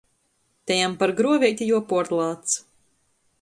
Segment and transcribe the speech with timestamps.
[0.69, 2.57] Te jam par gruoveiti juopuorlāc.